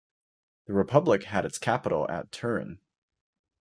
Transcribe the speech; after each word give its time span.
The 0.65 0.73
republic 0.73 1.25
had 1.25 1.45
its 1.45 1.59
capital 1.59 2.09
at 2.09 2.31
Turin. 2.31 2.79